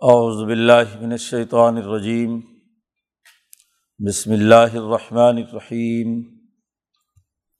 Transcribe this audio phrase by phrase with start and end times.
[0.00, 2.40] اعوذ باللہ من الشیطان الرجیم۔
[4.08, 6.22] بسم اللہ الرحمن الرحیم۔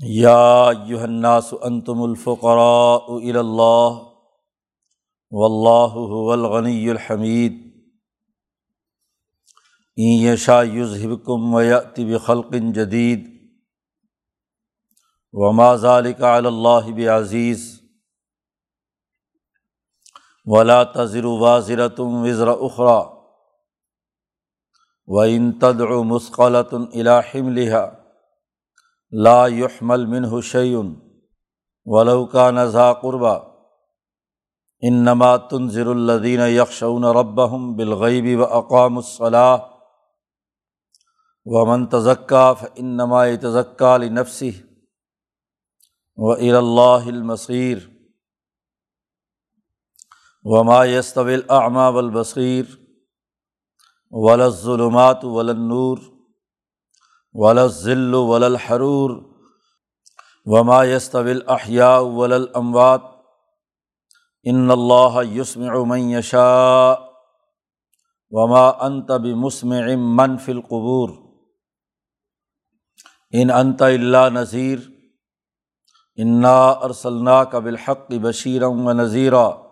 [0.08, 3.88] یا ایہا الناس انتم الفقراء الی اللہ۔
[5.30, 7.52] واللہ هو الغنی الحمید۔
[9.96, 13.50] ان یشاء یذہبکم ویأتی بخلق جدید۔
[15.32, 17.75] وما ذلك علی اللہ بعزیز۔
[20.46, 23.02] ولا تذر واضرتم وزر اخرا
[25.06, 27.90] و ان تدع مسقلۃ الہم لہا
[29.10, 30.76] لا يحمل منه شيء
[31.84, 33.56] ولو كان ذا قربا
[34.84, 39.70] انما تنذر الذين يخشون ربهم بالغيب واقاموا الصلاه
[41.44, 44.64] ومن تزكى فانما يتزكى لنفسه
[46.16, 47.95] والى الله المصير وما يستوي الاعمى
[51.90, 52.80] والبصير
[54.10, 56.00] ولا الظلمات ولا النور
[57.32, 59.36] ولا الظل ولا الحرور
[60.46, 63.00] وما يستوي الاحياء ولا الاموات
[64.50, 67.00] ان اللہ یسمع من یشاء
[68.30, 71.08] وما انت بمسمع من فی القبور
[73.30, 74.78] ان انت اللہ نذیر
[76.16, 79.65] انا ارسلناک بالحق بشیرا و نذیرا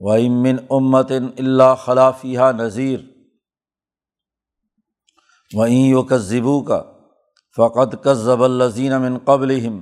[0.00, 3.00] و امن امت اللہ خلافیہ نذیر
[5.54, 6.82] و این کذبو کا
[7.56, 9.80] فقط کذب الزین من قبلہم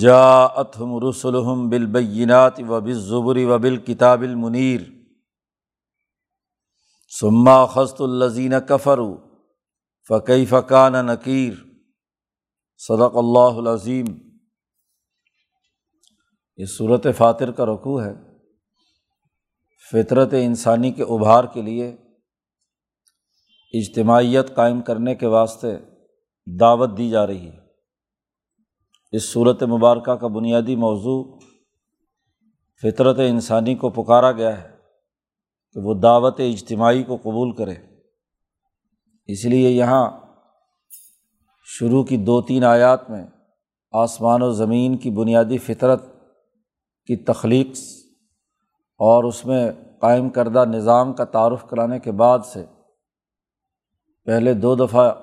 [0.00, 4.80] جا اتہم رسولہم بالبینات و بالزبر و بالکتاب المنیر
[7.20, 8.98] ثما خست الزین کفر
[10.08, 11.52] فقی فقان نقیر
[12.76, 14.06] صدق اللہ العظیم۔
[16.56, 18.27] یہ صورت فاتر کا رقوع ہے۔
[19.92, 21.96] فطرت انسانی کے ابھار کے لیے
[23.72, 25.76] اجتماعیت قائم کرنے کے واسطے
[26.60, 27.58] دعوت دی جا رہی ہے۔
[29.12, 31.38] اس صورت مبارکہ کا بنیادی موضوع
[32.82, 34.68] فطرت انسانی کو پکارا گیا ہے
[35.72, 37.74] کہ وہ دعوت اجتماعی کو قبول کرے۔
[39.26, 40.10] اس لیے یہاں
[41.64, 43.26] شروع کی دو تین آیات میں
[43.92, 46.02] آسمان و زمین کی بنیادی فطرت
[47.06, 47.66] کی تخلیق
[48.98, 52.64] اور اس میں قائم کردہ نظام کا تعارف کرانے کے بعد سے
[54.24, 55.14] پہلے دو دفعہ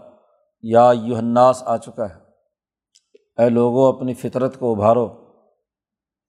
[0.61, 2.15] یا یوہناس آ چکا ہے۔
[3.37, 5.07] اے لوگوں اپنی فطرت کو ابھارو،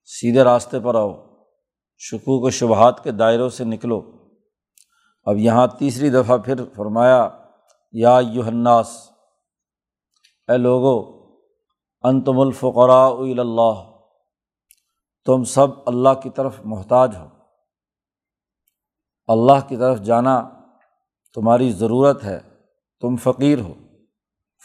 [0.04, 1.12] سیدھے راستے پر آؤ،
[1.98, 4.02] شکوک و شبہات کے دائروں سے نکلو۔
[5.24, 7.28] اب یہاں تیسری دفعہ پھر فرمایا،
[7.92, 9.10] یا یوہناس
[10.48, 11.26] اے لوگو،
[12.02, 13.90] انتم الفقراء اللہ،
[15.26, 17.35] تم سب اللہ کی طرف محتاج ہو۔
[19.26, 20.50] اللہ کی طرف جانا
[21.34, 22.40] تمہاری ضرورت ہے،
[23.00, 23.74] تم فقیر ہو،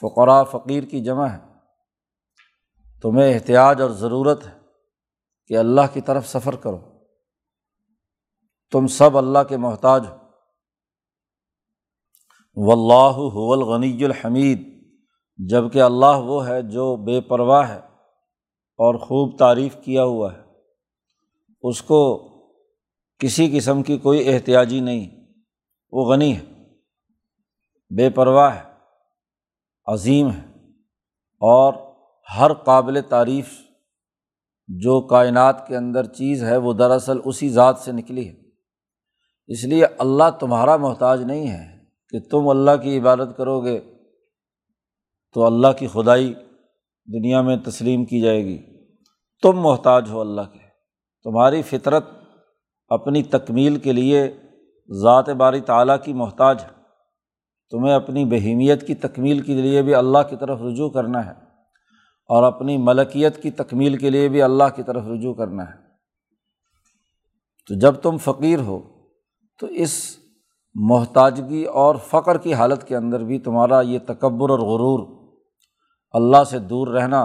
[0.02, 1.40] فقراء فقیر کی جمع ہے۔
[3.02, 4.58] تمہیں احتیاط اور ضرورت ہے
[5.48, 6.80] کہ اللہ کی طرف سفر کرو۔
[8.72, 10.16] تم سب اللہ کے محتاج ہو۔
[12.56, 14.72] و اللہ الغنی الحمید۔
[15.38, 17.80] جبکہ اللہ وہ ہے جو بے پرواہ ہے
[18.78, 20.42] اور خوب تعریف کیا ہوا ہے۔
[21.64, 22.31] اس کو
[23.22, 25.34] کسی قسم کی کوئی احتیاطی نہیں۔
[25.92, 26.44] وہ غنی ہے،
[27.96, 28.70] بے پرواہ ہے،
[29.86, 30.68] عظیم ہے،
[31.40, 31.74] اور
[32.38, 33.50] ہر قابل تعریف
[34.68, 38.34] جو کائنات کے اندر چیز ہے، وہ دراصل اسی ذات سے نکلی ہے۔
[39.48, 41.78] اس لیے اللہ تمہارا محتاج نہیں ہے
[42.10, 43.80] کہ تم اللہ کی عبادت کرو گے
[45.34, 46.34] تو اللہ کی خدائی
[47.06, 48.58] دنیا میں تسلیم کی جائے گی۔
[49.42, 50.60] تم محتاج ہو اللہ کے۔
[51.24, 52.21] تمہاری فطرت
[52.92, 54.38] اپنی تکمیل کے لیے
[54.90, 56.82] ذات باری تعلیٰ کی محتاج ہے۔
[57.70, 61.32] تمہیں اپنی بہیمیت کی تکمیل کے لیے بھی اللہ کی طرف رجوع کرنا ہے
[62.30, 65.76] اور اپنی ملکیت کی تکمیل کے لیے بھی اللہ کی طرف رجوع کرنا ہے۔
[67.68, 68.80] تو جب تم فقیر ہو،
[69.60, 70.18] تو اس
[70.76, 75.32] محتاجگی اور فقر کی حالت کے اندر بھی تمہارا یہ تکبر اور غرور،
[76.12, 77.22] اللہ سے دور رہنا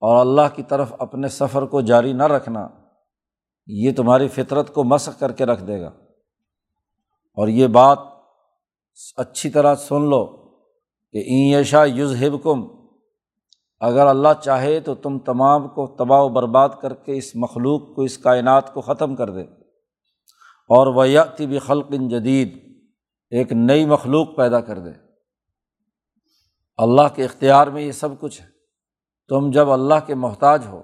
[0.00, 2.68] اور اللہ کی طرف اپنے سفر کو جاری نہ رکھنا
[3.66, 5.88] یہ تمہاری فطرت کو مسق کر کے رکھ دے گا۔
[7.34, 7.98] اور یہ بات
[9.16, 10.26] اچھی طرح سن لو
[11.12, 12.64] کہ ایشا یوز کم
[13.80, 18.02] اگر اللہ چاہے تو تم تمام کو تباہ و برباد کر کے اس مخلوق کو،
[18.02, 19.42] اس کائنات کو ختم کر دے۔
[20.68, 22.58] اور وہ بھی خلق جدید
[23.30, 24.90] ایک نئی مخلوق پیدا کر دے۔
[26.76, 28.46] اللہ کے اختیار میں یہ سب کچھ ہے۔
[29.28, 30.82] تم جب اللہ کے محتاج ہو،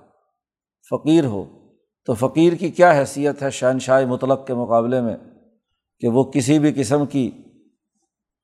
[0.90, 1.62] فقیر ہو
[2.05, 5.17] تو فقیر کی کیا حیثیت ہے شہنشاہ مطلق کے مقابلے میں
[6.01, 7.31] کہ وہ کسی بھی قسم کی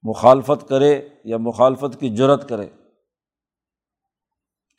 [0.03, 2.67] مخالفت کرے یا مخالفت کی جرت کرے؟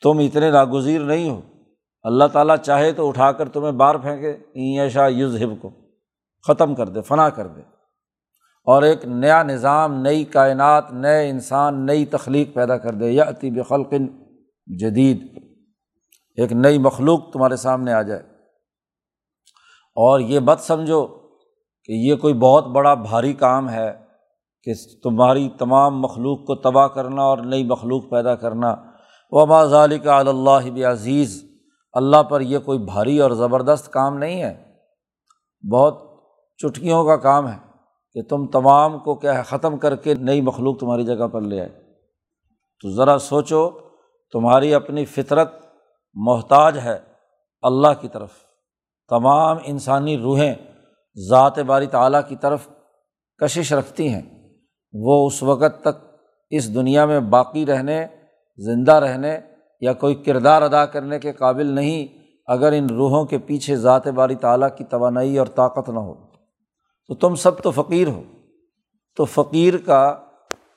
[0.02, 1.40] تم اتنے ناگزیر نہیں ہو۔
[2.02, 4.30] اللہ تعالیٰ چاہے تو اٹھا کر تمہیں بار پھینکے۔
[4.80, 5.70] ایشا یوز ہب کو
[6.46, 7.60] ختم کر دے، فنا کر دے۔
[8.64, 13.68] اور ایک نیا نظام، نئی کائنات، نئے انسان، نئی تخلیق پیدا کر دے۔ یا عطیب
[13.68, 14.06] خلقن
[14.66, 15.38] جدید۔
[16.36, 18.29] ایک نئی مخلوق تمہارے سامنے آ جائے۔
[20.00, 21.06] اور یہ بت سمجھو
[21.84, 24.04] کہ یہ کوئی بہت بڑا بھاری کام ہے
[24.62, 28.76] کہ تمہاری تمام مخلوق کو تباہ کرنا اور نئی مخلوق پیدا کرنا۔
[29.30, 31.44] وبا ظالق اللہ عزیز
[31.92, 34.64] اللہ پر یہ کوئی بھاری اور زبردست کام نہیں ہے۔
[35.72, 35.98] بہت
[36.56, 37.58] چٹکیوں کا کام ہے
[38.12, 41.60] کہ تم تمام کو کیا ہے، ختم کر کے نئی مخلوق تمہاری جگہ پر لے
[41.60, 41.68] آئے۔
[42.80, 43.70] تو ذرا سوچو،
[44.32, 45.66] تمہاری اپنی فطرت
[46.14, 46.98] محتاج ہے
[47.62, 48.49] اللہ کی طرف۔
[49.10, 50.54] تمام انسانی روحیں
[51.28, 52.68] ذات باری تعلیٰ کی طرف
[53.38, 54.22] کشش رکھتی ہیں۔
[54.92, 56.04] وہ اس وقت تک
[56.50, 58.06] اس دنیا میں باقی رہنے،
[58.58, 59.38] زندہ رہنے
[59.80, 62.06] یا کوئی کردار ادا کرنے کے قابل نہیں
[62.46, 66.14] اگر ان روحوں کے پیچھے ذات باری تعلیٰ کی توانائی اور طاقت نہ ہو۔
[67.08, 68.22] تو تم سب تو فقیر ہو۔
[69.16, 70.16] تو فقیر کا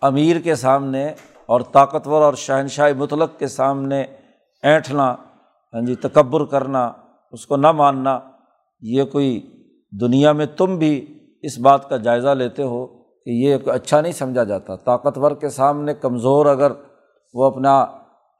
[0.01, 1.13] امیر کے سامنے
[1.45, 4.05] اور طاقتور اور شہنشاہ مطلق کے سامنے
[4.63, 5.15] اینٹھنا
[5.73, 6.91] ہاں جی تکبر کرنا
[7.33, 8.19] اس کو نہ ماننا،
[8.81, 9.59] یہ کوئی
[10.01, 12.87] دنیا میں تم بھی اس بات کا جائزہ لیتے ہو
[13.25, 16.71] کہ یہ اچھا نہیں سمجھا جاتا۔ طاقتور کے سامنے کمزور اگر
[17.33, 17.85] وہ اپنا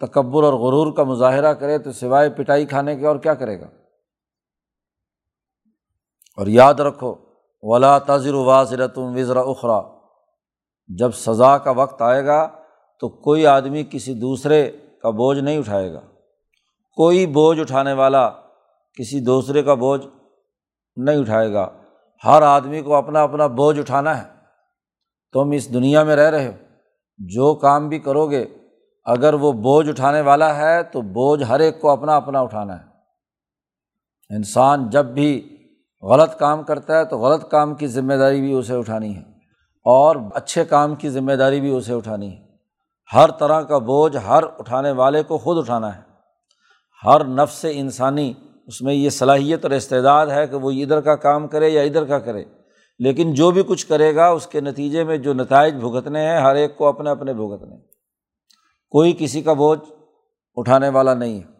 [0.01, 3.65] تکبر اور غرور کا مظاہرہ کرے تو سوائے پٹائی کھانے کے اور کیا کرے گا؟
[6.37, 7.15] اور یاد رکھو،
[7.61, 9.81] ولا تذر واضرتم وزرا اخرا
[10.87, 12.49] جب سزا کا وقت آئے گا
[12.99, 15.99] تو کوئی آدمی کسی دوسرے کا بوجھ نہیں اٹھائے گا۔
[16.95, 18.31] کوئی بوجھ اٹھانے والا
[18.93, 20.07] کسی دوسرے کا بوجھ
[20.95, 21.69] نہیں اٹھائے گا۔
[22.25, 24.27] ہر آدمی کو اپنا اپنا بوجھ اٹھانا ہے۔
[25.33, 26.51] تم اس دنیا میں رہ رہے ہو۔
[27.17, 28.45] جو کام بھی کرو گے،
[29.03, 32.85] اگر وہ بوجھ اٹھانے والا ہے، تو بوجھ ہر ایک کو اپنا اپنا اٹھانا ہے۔
[34.35, 35.57] انسان جب بھی
[36.01, 39.21] غلط کام کرتا ہے، تو غلط کام کی ذمہ داری بھی اسے اٹھانی ہے۔
[39.85, 42.43] اور اچھے کام کی ذمہ داری بھی اسے اٹھانی ہے۔
[43.13, 46.01] ہر طرح کا بوجھ ہر اٹھانے والے کو خود اٹھانا ہے۔
[47.05, 48.33] ہر نفس انسانی
[48.67, 52.05] اس میں یہ صلاحیت اور استعداد ہے کہ وہ ادھر کا کام کرے یا ادھر
[52.05, 52.43] کا کرے۔
[52.99, 56.55] لیکن جو بھی کچھ کرے گا، اس کے نتیجے میں جو نتائج بھگتنے ہیں، ہر
[56.55, 57.77] ایک کو اپنے اپنے بھگتنے
[58.89, 59.79] کوئی کسی کا بوجھ
[60.55, 61.53] اٹھانے والا نہیں ہے۔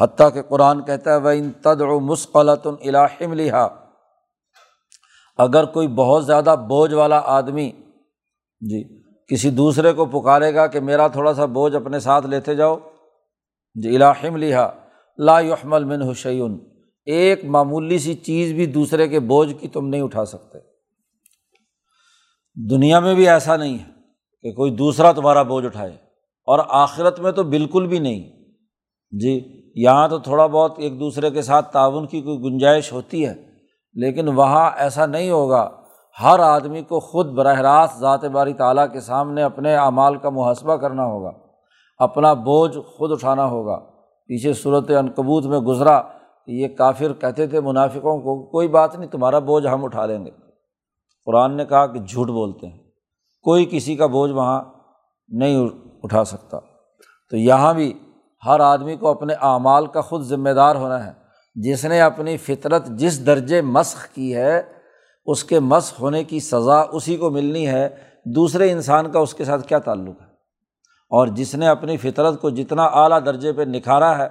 [0.00, 3.68] حتیٰ کہ قرآن کہتا ہے وہ ان تد و مسقلۃ الہم لہا
[5.36, 7.72] اگر کوئی بہت زیادہ بوجھ والا آدمی
[8.60, 12.76] جی کسی دوسرے کو پکارے گا کہ میرا تھوڑا سا بوجھ اپنے ساتھ لیتے جاؤ
[13.74, 14.70] جی الہم لہا
[15.22, 16.58] لا یحمل من حشیون
[17.06, 20.58] ایک معمولی سی چیز بھی دوسرے کے بوجھ کی تم نہیں اٹھا سکتے۔
[22.56, 23.90] دنیا میں بھی ایسا نہیں ہے
[24.44, 25.92] کہ کوئی دوسرا تمہارا بوجھ اٹھائے،
[26.48, 28.22] اور آخرت میں تو بالکل بھی نہیں۔
[29.12, 29.34] جی
[29.76, 33.34] یہاں تو تھوڑا بہت ایک دوسرے کے ساتھ تعاون کی کوئی گنجائش ہوتی ہے،
[33.96, 35.68] لیکن وہاں ایسا نہیں ہوگا۔
[36.16, 40.76] ہر آدمی کو خود براہ راست ذات باری تعالیٰ کے سامنے اپنے اعمال کا محاسبہ
[40.76, 41.32] کرنا ہوگا،
[42.00, 43.80] اپنا بوجھ خود اٹھانا ہوگا۔
[44.26, 46.00] پیچھے صورت انکبوت میں گزرا
[46.46, 50.24] کہ یہ کافر کہتے تھے منافقوں کو، کوئی بات نہیں، تمہارا بوجھ ہم اٹھا لیں
[50.24, 50.30] گے۔
[51.24, 52.78] قرآن نے کہا کہ جھوٹ بولتے ہیں۔
[53.42, 54.64] کوئی کسی کا بوجھ وہاں
[55.28, 55.68] نہیں
[56.02, 56.58] اٹھا سکتا۔
[57.30, 57.98] تو یہاں بھی
[58.46, 61.12] ہر آدمی کو اپنے اعمال کا خود ذمہ دار ہونا ہے۔
[61.54, 64.62] جس نے اپنی فطرت جس درجے مسخ کی ہے،
[65.26, 67.88] اس کے مسخ ہونے کی سزا اسی کو ملنی ہے۔
[68.24, 70.31] دوسرے انسان کا اس کے ساتھ کیا تعلق ہے؟
[71.12, 74.28] اور جس نے اپنی فطرت کو جتنا اعلیٰ درجے پہ نکھارا ہے،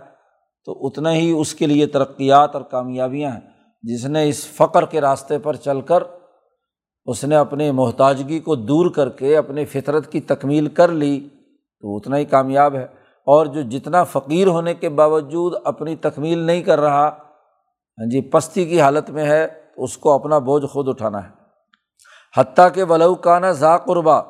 [0.65, 3.39] تو اتنا ہی اس کے لیے ترقیات اور کامیابیاں ہیں۔
[3.83, 6.03] جس نے اس فقر کے راستے پر چل کر،
[7.05, 11.29] اس نے اپنی محتاجگی کو دور کر کے اپنی فطرت کی تکمیل کر لی،
[11.81, 16.61] تو اتنا ہی کامیاب ہے۔ اور جو جتنا فقیر ہونے کے باوجود اپنی تکمیل نہیں
[16.61, 19.47] کر رہا ہاں جی پستی کی حالت میں ہے
[19.77, 21.29] اس کو اپنا بوجھ خود اٹھانا ہے۔
[22.37, 24.21] حتیٰ کہ ولو کانا ذا قربا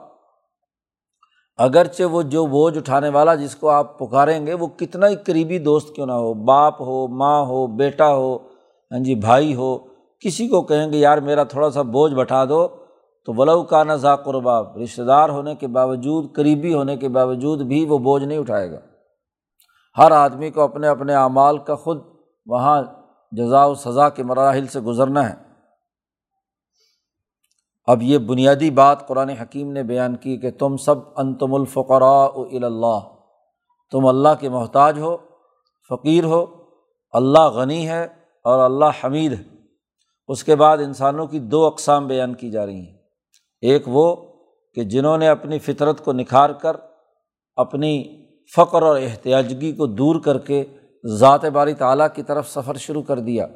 [1.57, 5.59] اگرچہ وہ جو بوجھ اٹھانے والا جس کو آپ پکاریں گے وہ کتنا ہی قریبی
[5.59, 8.37] دوست کیوں نہ ہو، باپ ہو، ماں ہو، بیٹا ہو
[8.91, 9.77] ہاں جی بھائی ہو،
[10.19, 12.67] کسی کو کہیں گے، یار میرا تھوڑا سا بوجھ بٹھا دو
[13.25, 17.61] تو ولو کا نہ ذا قربا، رشتہ دار ہونے کے باوجود، قریبی ہونے کے باوجود
[17.61, 18.79] بھی وہ بوجھ نہیں اٹھائے گا۔
[19.97, 22.01] ہر آدمی کو اپنے اپنے اعمال کا خود
[22.45, 22.83] وہاں
[23.31, 25.50] جزا و سزا کے مراحل سے گزرنا ہے۔
[27.91, 32.27] اب یہ بنیادی بات قرآن حکیم نے بیان کی کہ تم سب انتم الفقراء
[32.63, 32.99] اللہ۔
[33.91, 35.17] تم اللہ کے محتاج ہو،
[35.89, 36.45] فقیر ہو،
[37.11, 38.03] اللہ غنی ہے
[38.43, 39.43] اور اللہ حمید ہے۔
[40.27, 42.97] اس کے بعد انسانوں کی دو اقسام بیان کی جا رہی ہیں۔
[43.61, 44.15] ایک وہ
[44.73, 46.75] کہ جنہوں نے اپنی فطرت کو نکھار کر،
[47.55, 48.03] اپنی
[48.55, 50.63] فقر اور احتیاجگی کو دور کر کے
[51.05, 53.47] ذات باری تعلیٰ کی طرف سفر شروع کر دیا۔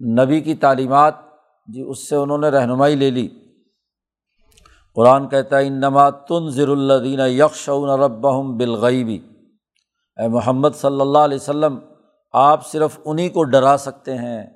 [0.00, 1.14] نبی کی تعلیمات
[1.66, 3.28] جی اس سے انہوں نے رہنمائی لے لی۔
[4.96, 9.18] قرآن کہتا ہے، انما تن ضر الدین یکشون ربہم بالغیبی
[10.18, 11.78] اے محمد صلی اللہ علیہ وسلم،
[12.32, 14.46] آپ صرف انہیں کو ڈرا سکتے ہیں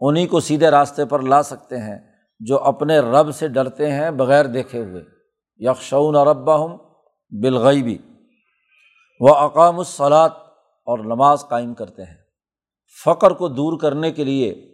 [0.00, 1.98] انہیں کو سیدھے راستے پر لا سکتے ہیں
[2.40, 5.02] جو اپنے رب سے ڈرتے ہیں بغیر دیکھے ہوئے.
[5.60, 6.76] یکشون ربہم
[7.42, 7.98] بالغیبی
[9.20, 10.32] و اقام الصلاط
[10.86, 12.16] اور نماز قائم کرتے ہیں.
[13.04, 14.71] فقر کو دور کرنے کے لیے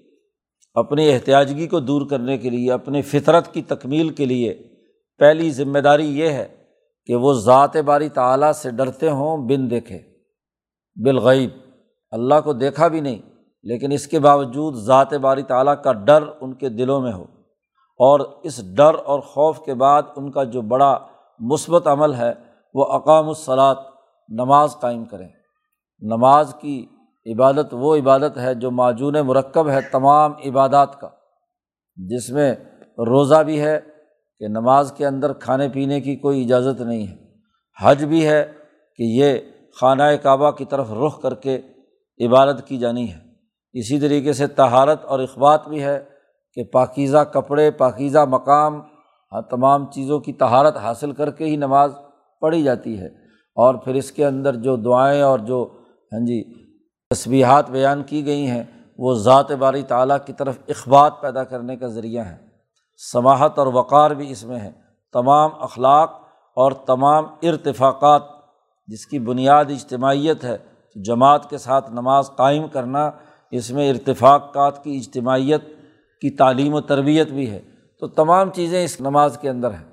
[0.78, 4.62] اپنی احتیاجگی کو دور کرنے کے لیے، اپنی فطرت کی تکمیل کے لیے
[5.18, 6.48] پہلی ذمہ داری یہ ہے
[7.06, 9.98] کہ وہ ذات باری تعلیٰ سے ڈرتے ہوں، بن دیکھے۔
[11.04, 11.50] بالغیب،
[12.10, 13.18] اللہ کو دیکھا بھی نہیں،
[13.62, 17.24] لیکن اس کے باوجود ذات باری تعلیٰ کا ڈر ان کے دلوں میں ہو۔
[17.98, 20.98] اور اس ڈر اور خوف کے بعد ان کا جو بڑا
[21.38, 22.32] مثبت عمل ہے،
[22.74, 23.78] وہ اقام الصلاط
[24.28, 25.28] نماز قائم کریں۔
[26.00, 26.86] نماز کی
[27.32, 31.08] عبادت وہ عبادت ہے جو معجون مرکب ہے تمام عبادات کا،
[31.96, 32.54] جس میں
[32.98, 33.80] روزہ بھی ہے
[34.38, 37.16] کہ نماز کے اندر کھانے پینے کی کوئی اجازت نہیں ہے،
[37.82, 38.52] حج بھی ہے
[38.96, 39.38] کہ یہ
[39.80, 41.60] خانہ کعبہ کی طرف رخ کر کے
[42.26, 43.18] عبادت کی جانی ہے۔
[43.72, 46.04] اسی طریقے سے تہارت اور اخبات بھی ہے
[46.54, 48.80] کہ پاکیزہ کپڑے، پاکیزہ مقام
[49.32, 51.92] ہاں، تمام چیزوں کی تہارت حاصل کر کے ہی نماز
[52.40, 53.06] پڑھی جاتی ہے۔
[53.56, 55.68] اور پھر اس کے اندر جو دعائیں اور جو
[56.12, 56.67] ہاں جی
[57.14, 58.62] تصبیحات بیان کی گئی ہیں،
[58.98, 62.36] وہ ذات باری تعلیٰ کی طرف اخبات پیدا کرنے کا ذریعہ ہے
[63.12, 64.70] سماحت اور وقار بھی اس میں ہے
[65.12, 66.10] تمام اخلاق
[66.56, 68.22] اور تمام ارتفاقات،
[68.86, 70.56] جس کی بنیاد اجتماعیت ہے
[71.04, 73.10] جماعت کے ساتھ نماز قائم کرنا،
[73.50, 75.64] اس میں ارتفاقات کی اجتماعیت
[76.20, 77.60] کی تعلیم و تربیت بھی ہے۔
[78.00, 79.90] تو تمام چیزیں اس نماز کے اندر ہیں۔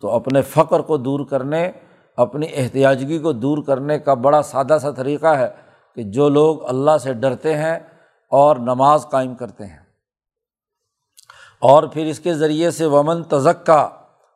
[0.00, 1.70] تو اپنے فخر کو دور کرنے،
[2.16, 5.64] اپنی احتیاجگی کو دور کرنے کا بڑا سادہ سا طریقہ ہے۔
[5.94, 7.78] کہ جو لوگ اللہ سے ڈرتے ہیں
[8.30, 9.84] اور نماز قائم کرتے ہیں۔
[11.60, 13.88] اور پھر اس کے ذریعے سے ومن تزکہ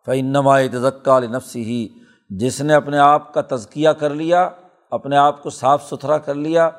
[0.06, 1.88] فنما تزکہ نفسی ہی
[2.30, 4.50] جس نے اپنے آپ کا تزکیہ کر لیا،
[4.90, 6.70] اپنے آپ کو صاف ستھرا کر لیا،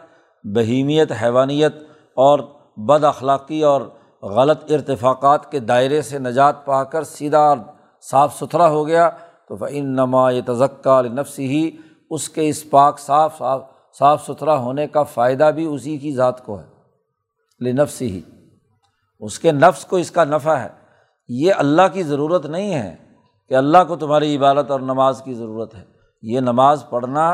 [0.43, 1.75] بہیمیت، حیوانیت
[2.13, 2.39] اور
[2.77, 3.81] بد اخلاقی اور
[4.23, 7.57] غلط ارتفاقات کے دائرے سے نجات پا کر سیدھا اور
[8.01, 9.09] صاف ستھرا ہو گیا،
[9.47, 11.77] تو فعن نما تزکہ نفسی ہی
[12.09, 13.61] اس کے اس پاک صاف صاف
[13.99, 16.65] صاف ستھرا ہونے کا فائدہ بھی اسی کی ذات کو ہے
[17.59, 18.21] لنفس ہی۔
[19.19, 20.67] اس کے نفس کو اس کا نفع ہے۔
[21.27, 22.95] یہ اللہ کی ضرورت نہیں ہے
[23.49, 25.83] کہ اللہ کو تمہاری عبادت اور نماز کی ضرورت ہے۔
[26.21, 27.29] یہ نماز پڑھنا،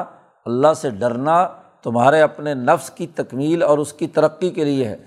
[0.46, 1.48] اللہ سے ڈرنا
[1.84, 4.98] تمہارے اپنے نفس کی تکمیل اور اس کی ترقی کے لیے ہے،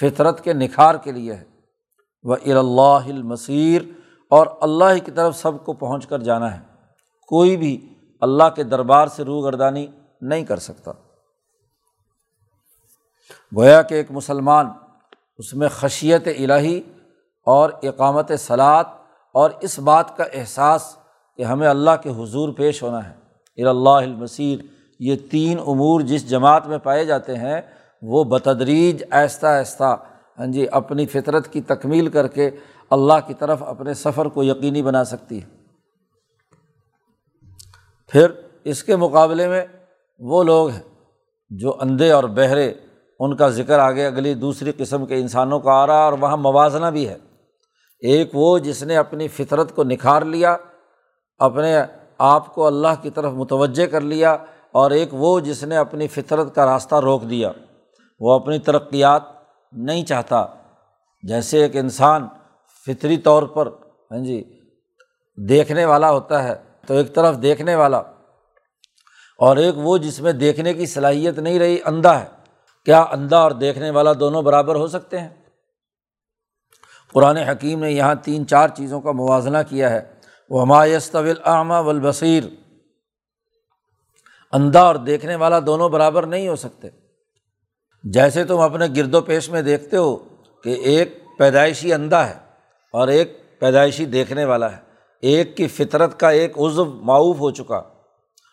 [0.00, 1.44] فطرت کے نکھار کے لیے ہے۔
[2.22, 3.82] وہ اللہ المصیر،
[4.30, 6.60] اور اللہ کی طرف سب کو پہنچ کر جانا ہے۔
[7.26, 9.86] کوئی بھی اللہ کے دربار سے روح گردانی
[10.20, 10.92] نہیں کر سکتا۔
[13.56, 14.66] گویا کہ ایک مسلمان
[15.38, 16.80] اس میں خشیت الہی
[17.46, 18.84] اور اقامت سلاد
[19.34, 20.96] اور اس بات کا احساس
[21.36, 23.18] کہ ہمیں اللہ کے حضور پیش ہونا ہے۔
[23.68, 24.58] اللہ المصیر
[24.98, 27.60] یہ تین امور جس جماعت میں پائے جاتے ہیں،
[28.02, 29.96] وہ بتدریج آہستہ آہستہ
[30.38, 32.50] ہاں جی اپنی فطرت کی تکمیل کر کے
[32.90, 35.46] اللہ کی طرف اپنے سفر کو یقینی بنا سکتی ہے۔
[38.08, 38.26] پھر
[38.64, 39.66] اس کے مقابلے میں
[40.18, 40.82] وہ لوگ ہیں
[41.50, 42.74] جو اندھے اور بہرے
[43.20, 46.86] ان کا ذکر آگے اگلی دوسری قسم کے انسانوں کا آ رہا اور وہاں موازنہ
[46.86, 47.16] بھی ہے۔
[48.02, 50.56] ایک وہ جس نے اپنی فطرت کو نکھار لیا،
[51.38, 51.76] اپنے
[52.18, 54.36] آپ کو اللہ کی طرف متوجہ کر لیا،
[54.72, 57.52] اور ایک وہ جس نے اپنی فطرت کا راستہ روک دیا۔
[58.20, 59.22] وہ اپنی ترقیات
[59.72, 60.44] نہیں چاہتا۔
[61.22, 62.26] جیسے ایک انسان
[62.86, 63.66] فطری طور پر
[64.10, 64.42] ہاں جی
[65.38, 66.54] دیکھنے والا ہوتا ہے،
[66.86, 67.98] تو ایک طرف دیکھنے والا،
[69.38, 72.37] اور ایک وہ جس میں دیکھنے کی صلاحیت نہیں رہی، اندھا ہے۔
[72.84, 75.28] کیا اندھا اور دیکھنے والا دونوں برابر ہو سکتے ہیں؟
[77.12, 80.14] قرآن حکیم نے یہاں تین چار چیزوں کا موازنہ کیا ہے۔
[80.50, 82.44] وہ ہمایست طویل والبصیر
[84.52, 86.88] اندھا اور دیکھنے والا دونوں برابر نہیں ہو سکتے۔
[88.04, 90.16] جیسے تم اپنے گرد و پیش میں دیکھتے ہو
[90.64, 92.34] کہ ایک پیدائشی اندھا ہے
[92.92, 94.76] اور ایک پیدائشی دیکھنے والا ہے۔
[95.22, 97.76] ایک کی فطرت کا ایک عزو معاوف ہو چکا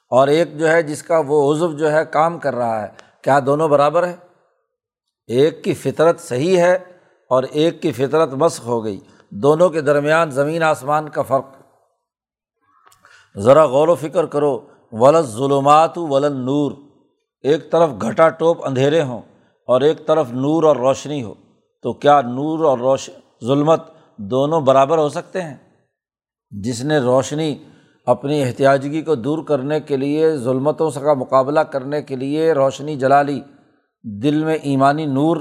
[0.09, 3.39] اور ایک جو ہے جس کا وہ عزو جو ہے کام کر رہا ہے۔ کیا
[3.45, 4.15] دونوں برابر ہے
[5.27, 6.73] ایک کی فطرت صحیح ہے
[7.29, 11.45] اور ایک کی فطرت مسق ہو گئی۔ دونوں کے درمیان زمین آسمان کا فرق۔
[13.37, 16.71] ذرا غور و فکر کرو۔ ولد ظلمات ولن نور
[17.41, 19.21] ایک طرف گھٹا ٹوپ اندھیرے ہوں
[19.67, 21.33] اور ایک طرف نور اور روشنی ہو۔
[21.83, 23.09] تو کیا نور اور روش،
[23.43, 23.81] ظلمت
[24.17, 25.57] دونوں برابر ہو سکتے ہیں؟
[26.51, 27.63] جس نے روشنی
[28.05, 33.21] اپنی احتیاطگی کو دور کرنے کے لیے، ظلمتوں کا مقابلہ کرنے کے لیے روشنی جلا
[33.21, 33.41] لی
[34.03, 35.37] دل میں ایمانی نور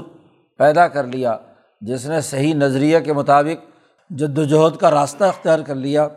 [0.57, 1.37] پیدا کر لیا،
[1.81, 3.71] جس نے صحیح نظریے کے مطابق
[4.09, 6.07] جد وجہد کا راستہ اختیار کر لیا۔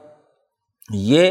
[0.92, 1.30] یہ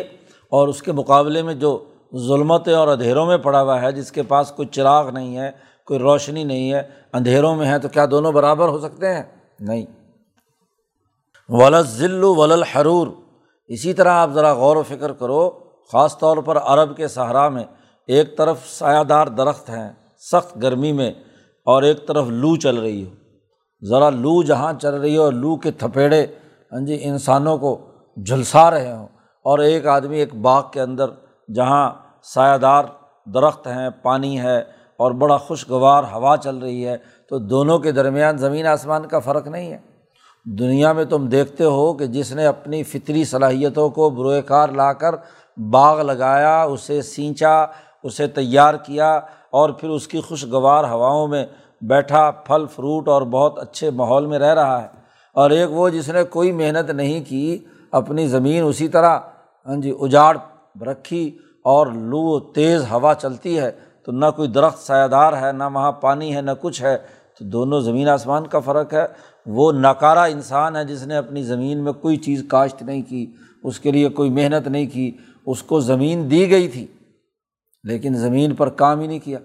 [0.50, 4.24] اور اس کے مقابلے میں جو ظلمتیں اور اندھیروں میں پڑا ہوا ہے، جس کے
[4.24, 5.52] پاس کوئی چراغ نہیں ہے،
[5.86, 6.82] کوئی روشنی نہیں ہے،
[7.14, 9.24] اندھیروں میں ہے تو کیا دونوں برابر ہو سکتے ہیں؟
[9.60, 9.86] نہیں۔
[11.50, 13.08] ولز ذلو ولل حرور
[13.68, 15.50] اسی طرح آپ ذرا غور و فکر کرو،
[15.92, 17.64] خاص طور پر عرب کے صحرا میں
[18.08, 19.92] ایک طرف سایہ دار درخت ہیں،
[20.32, 21.12] سخت گرمی میں،
[21.66, 23.10] اور ایک طرف لو چل رہی ہو۔
[23.90, 26.26] ذرا لو جہاں چل رہی ہو اور لو کے تھپیڑے
[26.72, 27.80] ہاں جی انسانوں کو
[28.28, 29.08] جھلسا رہے ہوں۔
[29.46, 31.10] اور ایک آدمی ایک باغ کے اندر
[31.56, 31.92] جہاں
[32.24, 32.84] سایہ دار
[33.34, 34.60] درخت ہیں، پانی ہے،
[34.98, 36.98] اور بڑا خوشگوار ہوا چل رہی ہے،
[37.30, 39.78] تو دونوں کے درمیان زمین آسمان کا فرق نہیں ہے۔
[40.50, 44.94] دنیا میں تم دیکھتے ہو کہ جس نے اپنی فطری صلاحیتوں کو بروئے کار لا
[44.94, 45.16] کر
[45.58, 47.66] باغ لگایا، اسے سینچا،
[48.04, 51.46] اسے تیار کیا اور پھر اس کی خوشگوار ہواؤں میں
[51.82, 54.88] بیٹھا، پھل، فروٹ اور بہت اچھے ماحول میں رہ رہا ہے۔
[55.34, 59.20] اور ایک وہ جس نے کوئی محنت نہیں کی، اپنی زمین اسی طرح
[59.66, 60.38] ہاں جی اجاڑ
[60.82, 63.72] رکھی اور لو، تیز ہوا چلتی ہے۔
[64.06, 66.98] تو نہ کوئی درخت سایہ دار ہے، نہ وہاں پانی ہے، نہ کچھ ہے۔
[67.40, 69.06] تو دونوں زمین آسمان کا فرق ہے۔
[69.48, 73.32] وہ ناکارہ انسان ہے جس نے اپنی زمین میں کوئی چیز کاشت نہیں کی،
[73.64, 76.88] اس کے لیے کوئی محنت نہیں کی، اس کو زمین دی گئی تھی،
[77.84, 79.40] لیکن زمین پر کام ہی نہیں کیا۔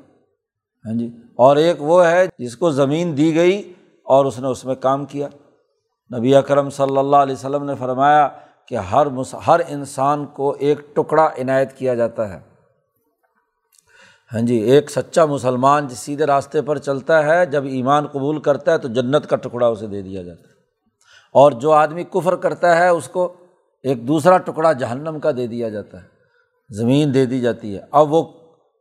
[0.87, 3.73] ہاں جی؟ اور ایک وہ ہے جس کو زمین دی گئی
[4.05, 5.29] اور اس نے اس میں کام کیا۔
[6.19, 8.29] نبی اکرم صلی اللہ علیہ وسلم نے فرمایا
[8.69, 9.07] کہ ہر
[9.47, 12.52] ہر انسان کو ایک ٹکڑا عنایت کیا جاتا ہے۔
[14.33, 18.73] ہاں جی ایک سچا مسلمان جس سیدھے راستے پر چلتا ہے، جب ایمان قبول کرتا
[18.73, 20.53] ہے تو جنت کا ٹکڑا اسے دے دیا جاتا ہے۔
[21.33, 23.33] اور جو آدمی کفر کرتا ہے، اس کو
[23.83, 26.07] ایک دوسرا ٹکڑا جہنم کا دے دیا جاتا ہے۔
[26.71, 28.23] زمین دے دی جاتی ہے۔ اب وہ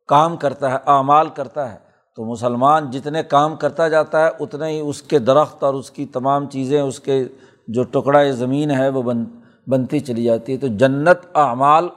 [0.08, 1.78] کام کرتا ہے، اعمال کرتا ہے۔
[2.16, 6.06] تو مسلمان جتنے کام کرتا جاتا ہے، اتنے ہی اس کے درخت اور اس کی
[6.06, 7.24] تمام چیزیں، اس کے
[7.68, 9.26] جو ٹکڑا زمین ہے، وہ بن،
[9.68, 11.90] بنتی چلی جاتی ہے۔ تو جنت اعمال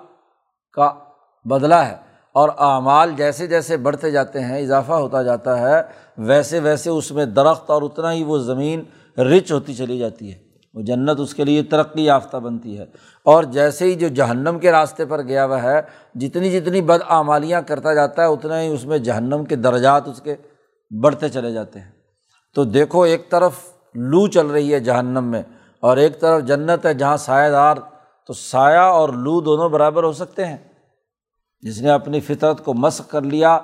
[0.73, 0.93] کا
[1.45, 5.83] بدلہ ہے۔ اور اعمال جیسے جیسے بڑھتے جاتے ہیں، اضافہ ہوتا جاتا ہے،
[6.19, 8.83] ویسے ویسے اس میں درخت اور اتنا ہی وہ زمین
[9.21, 10.39] رچ ہوتی چلی جاتی ہے۔
[10.75, 12.85] وہ جنت اس کے لیے ترقی یافتہ بنتی ہے۔
[13.25, 15.81] اور جیسے ہی جو جہنم کے راستے پر گیا ہوا ہے،
[16.15, 20.21] جتنی جتنی بد اعمالیاں کرتا جاتا ہے، اتنا ہی اس میں جہنم کے درجات اس
[20.21, 20.35] کے
[21.03, 21.91] بڑھتے چلے جاتے ہیں۔
[22.55, 23.53] تو دیکھو، ایک طرف
[23.95, 25.43] لو چل رہی ہے جہنم میں،
[25.81, 27.77] اور ایک طرف جنت ہے جہاں سایہ دار،
[28.27, 30.57] تو سایہ اور لو دونوں برابر ہو سکتے ہیں۔
[31.65, 33.59] جس نے اپنی فطرت کو مسق کر لیا،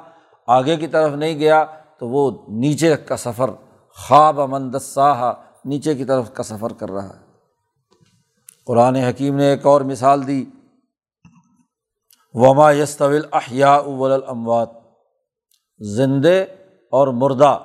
[0.47, 1.65] آگے کی طرف نہیں گیا،
[1.99, 3.51] تو وہ نیچے کا سفر
[3.97, 5.33] خواب امن دساہ
[5.65, 7.25] نیچے کی طرف کا سفر کر رہا ہے۔
[8.67, 10.45] قرآن حکیم نے ایک اور مثال دی۔
[12.33, 13.75] وما یس طویل احیا
[14.27, 14.69] اموات
[15.79, 16.43] زندے
[16.91, 17.59] اور مردہ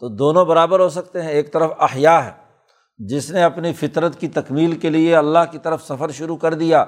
[0.00, 2.30] تو دونوں برابر ہو سکتے ہیں، ایک طرف احیا ہے،
[2.98, 6.84] جس نے اپنی فطرت کی تکمیل کے لیے اللہ کی طرف سفر شروع کر دیا۔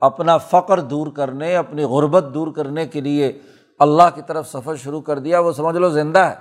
[0.00, 3.38] اپنا فقر دور کرنے، اپنی غربت دور کرنے کے لیے
[3.78, 6.34] اللہ کی طرف سفر شروع کر دیا، وہ سمجھ لو زندہ ہے۔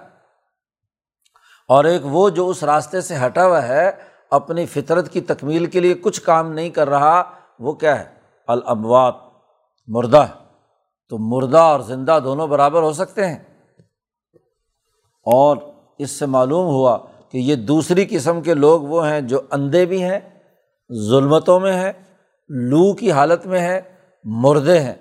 [1.68, 3.92] اور ایک وہ جو اس راستے سے ہٹا ہوا ہے،
[4.32, 7.24] اپنی فطرت کی تکمیل کے لیے کچھ کام نہیں کر رہا،
[7.60, 8.06] وہ کیا ہے؟
[8.48, 9.16] الاموات،
[9.88, 10.50] مردہ۔ ہے
[11.10, 13.38] تو مردہ اور زندہ دونوں برابر ہو سکتے ہیں۔
[15.26, 15.58] اور
[15.98, 16.98] اس سے معلوم ہوا
[17.30, 20.20] کہ یہ دوسری قسم کے لوگ وہ ہیں جو اندھے بھی ہیں،
[21.10, 21.92] ظلمتوں میں ہیں
[22.50, 23.82] لو کی حالت میں ہے
[24.24, 24.96] مردے ہیں۔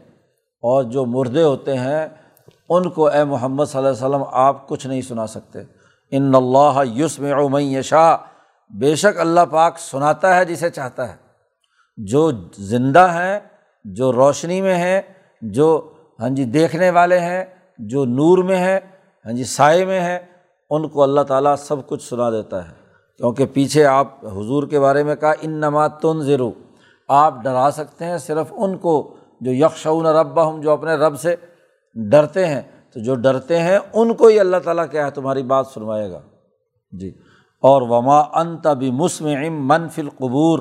[0.63, 2.09] اور جو مردے ہوتے ہیں،
[2.69, 5.59] ان کو اے محمد صلی اللہ علیہ وسلم آپ کچھ نہیں سنا سکتے۔
[6.11, 8.17] ان اللہ یوسم عمِ یشا
[8.79, 11.17] بے شک اللہ پاک سناتا ہے جسے چاہتا ہے۔
[11.97, 13.41] جو زندہ ہیں،
[13.85, 15.01] جو روشنی میں ہیں،
[15.43, 17.45] جو ہاں جی دیکھنے والے ہیں،
[17.79, 18.81] جو نور میں ہے
[19.25, 20.19] ہاں جی سائے میں ہے
[20.71, 22.75] ان کو اللہ تعالیٰ سب کچھ سنا دیتا ہے۔
[23.17, 26.68] کیونکہ پیچھے آپ حضور کے بارے میں کہا ان نمات تن ضرور
[27.09, 31.37] آپ ڈرا سکتے ہیں، صرف ان کو جو یکشون رب ہم جو اپنے رب سے
[31.95, 35.67] ڈرتے ہیں۔ تو جو ڈرتے ہیں، ان کو ہی اللہ تعالیٰ کیا ہے تمہاری بات
[35.67, 36.21] سنوائے گا۔
[36.93, 37.09] جی۔
[37.61, 40.59] اور وما ان تبھی مسم من فل قبور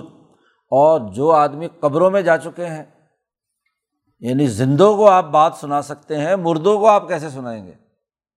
[0.71, 2.83] اور جو آدمی قبروں میں جا چکے ہیں
[4.19, 7.71] یعنی زندوں کو آپ بات سنا سکتے ہیں، مردوں کو آپ کیسے سنائیں گے؟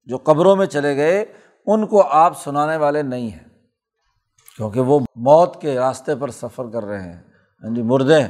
[0.05, 1.25] جو قبروں میں چلے گئے،
[1.66, 3.49] ان کو آپ سنانے والے نہیں ہیں۔
[4.57, 7.30] کیونکہ وہ موت کے راستے پر سفر کر رہے ہیں۔
[7.64, 8.23] ہاں جی مردے۔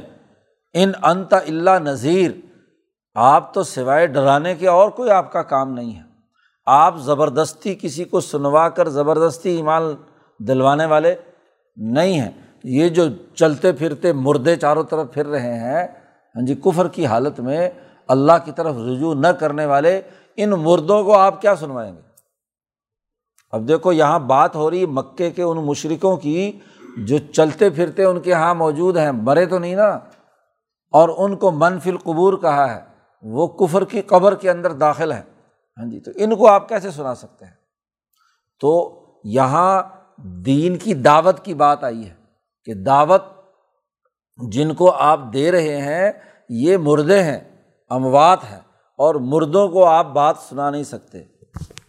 [0.73, 2.31] ان انت اللہ نذیر،
[3.15, 6.01] آپ تو سوائے ڈرانے کے اور کوئی آپ کا کام نہیں ہے۔
[6.65, 9.83] آپ زبردستی کسی کو سنوا کر زبردستی ایمان
[10.39, 11.15] دلوانے والے
[11.77, 12.31] نہیں ہیں۔
[12.63, 13.03] یہ جو
[13.35, 15.87] چلتے پھرتے مردے چاروں طرف پھر رہے ہیں
[16.35, 17.69] ہاں جی کفر کی حالت میں
[18.07, 20.01] اللہ کی طرف رجوع نہ کرنے والے،
[20.37, 22.01] ان مردوں کو آپ کیا سنوائیں گے؟
[23.51, 26.59] اب دیکھو، یہاں بات ہو رہی مکے کے ان مشرقوں کی
[26.97, 29.89] جو چلتے پھرتے ان کے یہاں موجود ہیں، مرے تو نہیں نا؟
[30.91, 32.81] اور ان کو منفی القبور کہا ہے،
[33.21, 35.21] وہ کفر کی قبر کے اندر داخل ہے
[35.77, 37.53] ہاں جی تو ان کو آپ کیسے سنا سکتے ہیں؟
[38.59, 39.83] تو یہاں
[40.17, 42.13] دین کی دعوت کی بات آئی ہے
[42.63, 43.23] کہ دعوت
[44.51, 46.11] جن کو آپ دے رہے ہیں،
[46.49, 47.39] یہ مردے ہیں،
[47.89, 48.59] اموات ہیں،
[48.97, 51.23] اور مردوں کو آپ بات سنا نہیں سکتے۔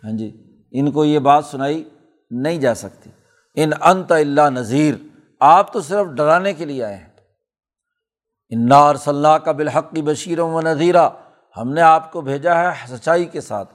[0.04, 1.88] ہاں جی ان کو یہ بات سنائی
[2.30, 3.10] نہیں جا سکتی۔
[3.56, 4.94] ان انت اللہ نذیر،
[5.40, 7.10] آپ تو صرف ڈرانے کے لیے آئے ہیں۔
[8.52, 11.08] انار صلاح کا بالحق کی بشیر و نذیرہ
[11.56, 13.72] ہم نے آپ کو بھیجا ہے سچائی کے ساتھ،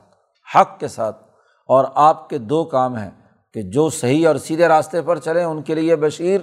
[0.47, 1.21] حق کے ساتھ،
[1.69, 3.09] اور آپ کے دو کام ہیں
[3.55, 6.41] کہ جو صحیح اور سیدھے راستے پر چلیں ان کے لیے بشیر،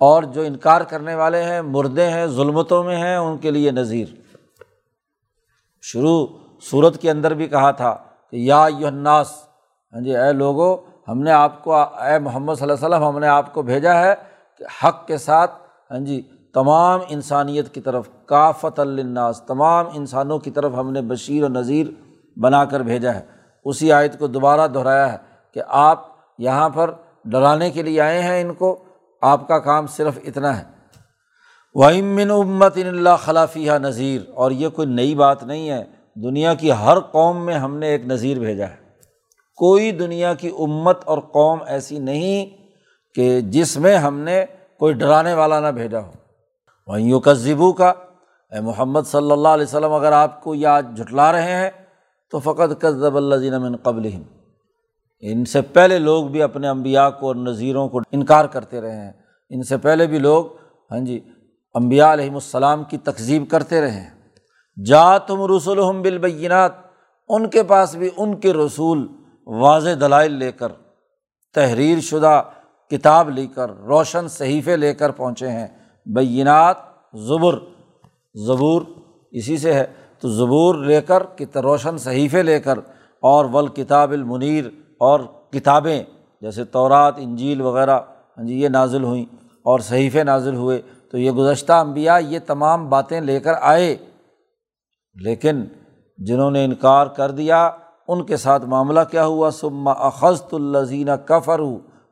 [0.00, 4.14] اور جو انکار کرنے والے ہیں، مردے ہیں، ظلمتوں میں ہیں، ان کے لیے نذیر۔
[5.84, 6.26] شروع
[6.70, 7.96] صورت کے اندر بھی کہا تھا
[8.30, 9.32] کہ یا الناس
[9.92, 10.74] ہاں جی اے لوگو
[11.10, 14.00] ہم نے آپ کو، اے محمد صلی اللہ علیہ وسلم، ہم نے آپ کو بھیجا
[14.00, 14.14] ہے
[14.58, 15.50] کہ حق کے ساتھ
[15.90, 16.22] ہاں جی
[16.54, 21.86] تمام انسانیت کی طرف کافت الناس تمام انسانوں کی طرف ہم نے بشیر و نذیر
[22.38, 23.20] بنا کر بھیجا ہے۔
[23.64, 25.18] اسی آیت کو دوبارہ دہرایا ہے
[25.54, 26.06] کہ آپ
[26.38, 26.90] یہاں پر
[27.24, 28.84] ڈرانے کے لیے آئے ہیں ان کو،
[29.22, 30.64] آپ کا کام صرف اتنا ہے۔
[31.74, 36.72] ومن امت ان اللہ خلافیہ نذیر اور یہ کوئی نئی بات نہیں ہے۔ دنیا کی
[36.72, 38.79] ہر قوم میں ہم نے ایک نذیر بھیجا ہے۔
[39.60, 42.46] کوئی دنیا کی امت اور قوم ایسی نہیں
[43.14, 44.44] کہ جس میں ہم نے
[44.78, 46.10] کوئی ڈرانے والا نہ بھیجا ہو۔
[46.86, 47.88] وہیں یو کذبو کا
[48.52, 51.70] اے محمد صلی اللہ علیہ وسلم، اگر آپ کو یہ آج جھٹلا رہے ہیں،
[52.30, 54.08] تو فقط کذب اللہ من قبل
[55.20, 59.12] ان سے پہلے لوگ بھی اپنے امبیا کو اور نذیروں کو انکار کرتے رہے ہیں۔
[59.50, 60.44] ان سے پہلے بھی لوگ
[60.90, 61.20] ہاں جی
[61.74, 64.10] امبیا علیہم السلام کی تقزیب کرتے رہے ہیں۔
[64.84, 66.72] جا تم رسول ہم بالبینات،
[67.28, 69.06] ان کے پاس بھی ان کے رسول
[69.50, 70.72] واضح دلائل لے کر،
[71.54, 72.42] تحریر شدہ
[72.90, 75.66] کتاب لے کر، روشن صحیفے لے کر پہنچے ہیں۔
[76.06, 76.76] بینات
[77.14, 77.58] زبر
[78.46, 78.82] زبور
[79.30, 79.86] اسی سے ہے۔
[80.18, 81.22] تو زبور لے کر
[81.56, 82.78] روشن صحیفے لے کر
[83.22, 84.64] اور ول کتاب المنیر
[84.98, 85.20] اور
[85.52, 86.02] کتابیں
[86.40, 88.00] جیسے تورات، انجیل وغیرہ
[88.38, 89.24] ہاں جی یہ نازل ہوئیں
[89.64, 93.96] اور صحیفے نازل ہوئے۔ تو یہ گزشتہ امبیا یہ تمام باتیں لے کر آئے۔
[95.14, 95.64] لیکن
[96.18, 97.70] جنہوں نے انکار کر دیا
[98.10, 101.60] ان کے ساتھ معاملہ کیا ہوا؟ سما اخذت الزینہ کفر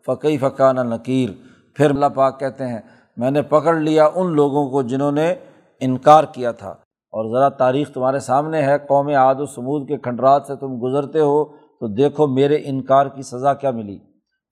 [0.06, 1.30] فقی فقانہ نکیر
[1.76, 2.80] پھر اللہ پاک کہتے ہیں،
[3.16, 5.34] میں نے پکڑ لیا ان لوگوں کو جنہوں نے
[5.80, 6.70] انکار کیا تھا۔
[7.12, 11.20] اور ذرا تاریخ تمہارے سامنے ہے، قوم عاد و سمود کے کھنڈرات سے تم گزرتے
[11.20, 13.98] ہو، تو دیکھو میرے انکار کی سزا کیا ملی۔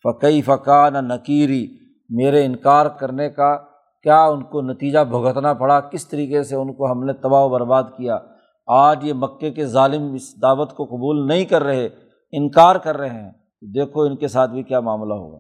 [0.03, 1.69] فقی فقان نکیری
[2.11, 3.57] میرے انکار کرنے کا
[4.03, 7.49] کیا ان کو نتیجہ بھگتنا پڑا؟ کس طریقے سے ان کو ہم نے تباہ و
[7.49, 8.19] برباد کیا؟
[8.67, 11.89] آج یہ مکے کے ظالم اس دعوت کو قبول نہیں کر رہے،
[12.33, 13.31] انکار کر رہے ہیں
[13.75, 15.39] دیکھو ان کے ساتھ بھی کیا معاملہ ہوگا۔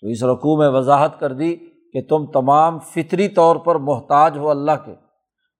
[0.00, 1.56] تو اس رقوع میں وضاحت کر دی
[1.92, 4.92] کہ تم تمام فطری طور پر محتاج ہو اللہ کے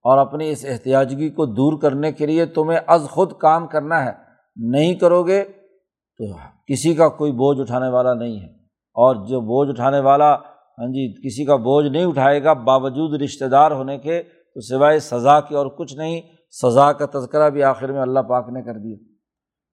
[0.04, 4.12] اور اپنی اس احتیاجگی کو دور کرنے کے لیے تمہیں از خود کام کرنا ہے۔
[4.57, 5.44] نہیں کرو گے
[6.18, 8.46] تو کسی کا کوئی بوجھ اٹھانے والا نہیں ہے۔
[8.94, 10.35] اور جو بوجھ اٹھانے والا
[10.78, 14.98] ہاں جی کسی کا بوجھ نہیں اٹھائے گا، باوجود رشتہ دار ہونے کے تو سوائے
[14.98, 16.20] سزا کے اور کچھ نہیں
[16.62, 18.97] سزا کا تذکرہ بھی آخر میں اللہ پاک نے کر دیا۔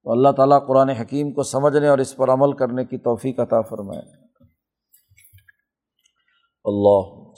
[0.03, 3.61] تو اللہ تعالیٰ قرآن حکیم کو سمجھنے اور اس پر عمل کرنے کی توفیق عطا
[3.61, 4.21] فرمائے۔
[6.63, 7.33] اللہ۔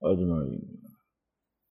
[0.00, 0.77] اجمعین۔